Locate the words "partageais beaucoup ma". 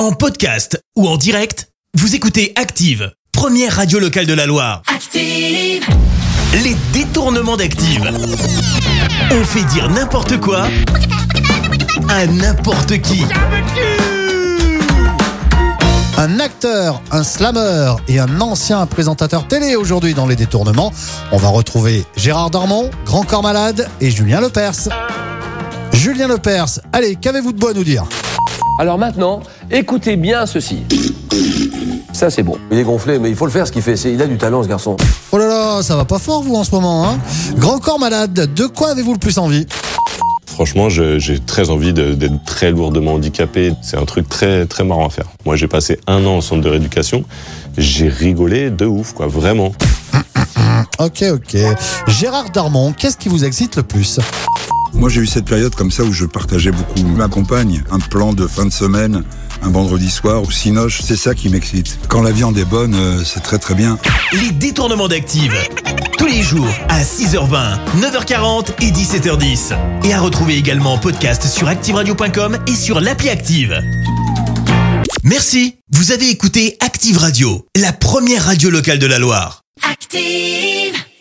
56.26-57.28